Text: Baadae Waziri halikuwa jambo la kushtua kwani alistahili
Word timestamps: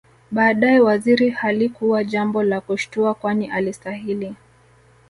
Baadae 0.31 0.79
Waziri 0.79 1.29
halikuwa 1.29 2.03
jambo 2.03 2.43
la 2.43 2.61
kushtua 2.61 3.13
kwani 3.13 3.47
alistahili 3.51 4.35